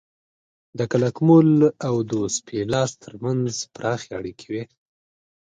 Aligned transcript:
د 0.77 0.79
کلاکمول 0.91 1.49
او 1.87 1.95
دوس 2.11 2.33
پیلاس 2.47 2.91
ترمنځ 3.03 3.51
پراخې 3.75 4.09
اړیکې 4.19 4.45
وې 4.51 4.63